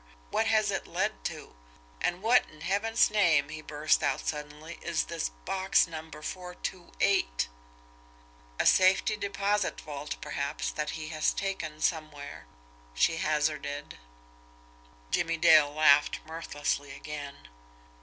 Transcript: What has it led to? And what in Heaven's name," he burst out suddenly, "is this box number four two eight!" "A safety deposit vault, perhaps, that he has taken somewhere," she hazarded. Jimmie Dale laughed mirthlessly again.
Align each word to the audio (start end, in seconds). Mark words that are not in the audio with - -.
What 0.31 0.47
has 0.47 0.71
it 0.71 0.87
led 0.87 1.23
to? 1.25 1.55
And 2.01 2.23
what 2.23 2.49
in 2.49 2.61
Heaven's 2.61 3.11
name," 3.11 3.49
he 3.49 3.61
burst 3.61 4.01
out 4.01 4.25
suddenly, 4.25 4.79
"is 4.81 5.03
this 5.03 5.29
box 5.45 5.85
number 5.85 6.23
four 6.23 6.55
two 6.55 6.91
eight!" 6.99 7.47
"A 8.59 8.65
safety 8.65 9.15
deposit 9.15 9.79
vault, 9.79 10.15
perhaps, 10.19 10.71
that 10.71 10.97
he 10.97 11.09
has 11.09 11.31
taken 11.33 11.81
somewhere," 11.81 12.47
she 12.95 13.17
hazarded. 13.17 13.99
Jimmie 15.11 15.37
Dale 15.37 15.71
laughed 15.71 16.19
mirthlessly 16.25 16.95
again. 16.95 17.47